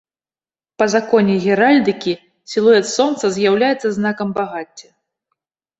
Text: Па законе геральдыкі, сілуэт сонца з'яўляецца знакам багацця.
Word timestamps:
Па 0.81 0.87
законе 0.93 1.35
геральдыкі, 1.43 2.13
сілуэт 2.55 2.85
сонца 2.95 3.25
з'яўляецца 3.39 3.87
знакам 4.01 4.29
багацця. 4.41 4.89